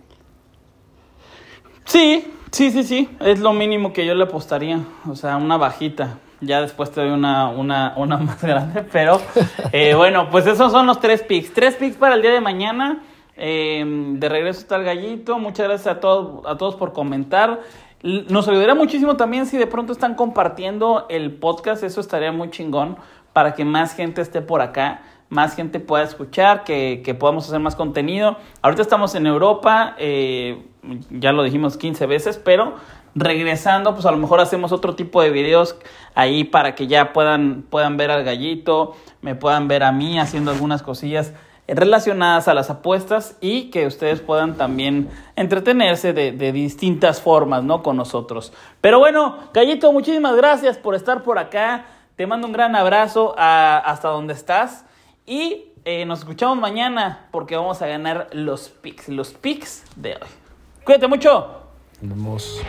Sí, 1.85 2.31
sí, 2.51 2.71
sí, 2.71 2.83
sí. 2.83 3.09
Es 3.19 3.39
lo 3.39 3.53
mínimo 3.53 3.93
que 3.93 4.05
yo 4.05 4.13
le 4.13 4.23
apostaría. 4.23 4.81
O 5.09 5.15
sea, 5.15 5.37
una 5.37 5.57
bajita. 5.57 6.19
Ya 6.41 6.61
después 6.61 6.91
te 6.91 7.01
doy 7.01 7.09
una, 7.09 7.49
una, 7.49 7.93
una 7.95 8.17
más 8.17 8.41
grande. 8.41 8.83
Pero 8.91 9.21
eh, 9.71 9.95
bueno, 9.95 10.29
pues 10.29 10.45
esos 10.47 10.71
son 10.71 10.85
los 10.85 10.99
tres 10.99 11.23
picks. 11.23 11.53
Tres 11.53 11.75
picks 11.75 11.97
para 11.97 12.15
el 12.15 12.21
día 12.21 12.31
de 12.31 12.41
mañana. 12.41 13.03
Eh, 13.37 13.83
de 13.85 14.29
regreso 14.29 14.59
está 14.59 14.75
el 14.75 14.83
gallito. 14.83 15.39
Muchas 15.39 15.67
gracias 15.67 15.95
a 15.95 15.99
todos, 15.99 16.45
a 16.45 16.57
todos 16.57 16.75
por 16.75 16.93
comentar. 16.93 17.61
Nos 18.03 18.47
ayudaría 18.47 18.75
muchísimo 18.75 19.17
también 19.17 19.47
si 19.47 19.57
de 19.57 19.65
pronto 19.65 19.93
están 19.93 20.15
compartiendo 20.15 21.05
el 21.09 21.33
podcast. 21.33 21.83
Eso 21.83 22.01
estaría 22.01 22.31
muy 22.31 22.51
chingón 22.51 22.97
para 23.37 23.53
que 23.53 23.65
más 23.65 23.93
gente 23.93 24.19
esté 24.19 24.41
por 24.41 24.61
acá. 24.61 25.01
Más 25.29 25.55
gente 25.55 25.79
pueda 25.79 26.03
escuchar, 26.03 26.63
que, 26.63 27.03
que 27.05 27.13
podamos 27.13 27.47
hacer 27.47 27.59
más 27.59 27.75
contenido. 27.75 28.37
Ahorita 28.63 28.81
estamos 28.81 29.13
en 29.13 29.27
Europa, 29.27 29.93
eh, 29.99 30.65
ya 31.11 31.33
lo 31.33 31.43
dijimos 31.43 31.77
15 31.77 32.07
veces, 32.07 32.41
pero 32.43 32.73
regresando, 33.13 33.93
pues 33.93 34.07
a 34.07 34.11
lo 34.11 34.17
mejor 34.17 34.39
hacemos 34.39 34.71
otro 34.71 34.95
tipo 34.95 35.21
de 35.21 35.29
videos 35.29 35.75
ahí 36.15 36.45
para 36.45 36.73
que 36.73 36.87
ya 36.87 37.13
puedan, 37.13 37.61
puedan 37.61 37.95
ver 37.95 38.09
al 38.09 38.23
gallito, 38.23 38.95
me 39.21 39.35
puedan 39.35 39.67
ver 39.67 39.83
a 39.83 39.91
mí 39.91 40.17
haciendo 40.17 40.49
algunas 40.49 40.81
cosillas 40.81 41.31
relacionadas 41.67 42.47
a 42.47 42.55
las 42.55 42.71
apuestas 42.71 43.37
y 43.39 43.69
que 43.69 43.85
ustedes 43.85 44.19
puedan 44.19 44.55
también 44.55 45.09
entretenerse 45.35 46.11
de, 46.11 46.31
de 46.31 46.51
distintas 46.51 47.21
formas, 47.21 47.63
¿no? 47.63 47.83
Con 47.83 47.97
nosotros. 47.97 48.51
Pero 48.81 48.97
bueno, 48.97 49.37
Gallito, 49.53 49.93
muchísimas 49.93 50.35
gracias 50.35 50.79
por 50.79 50.95
estar 50.95 51.21
por 51.21 51.37
acá. 51.37 51.85
Te 52.17 52.27
mando 52.27 52.47
un 52.47 52.51
gran 52.53 52.75
abrazo 52.75 53.33
a- 53.37 53.77
hasta 53.77 54.09
donde 54.09 54.33
estás. 54.33 54.83
Y 55.25 55.65
eh, 55.85 56.03
nos 56.05 56.19
escuchamos 56.19 56.57
mañana 56.57 57.27
porque 57.31 57.55
vamos 57.55 57.81
a 57.81 57.87
ganar 57.87 58.27
los 58.33 58.69
picks, 58.69 59.07
los 59.07 59.31
picks 59.33 59.83
de 59.95 60.15
hoy. 60.15 60.27
Cuídate 60.83 61.07
mucho. 61.07 61.61
Nos 62.01 62.15
vemos. 62.17 62.61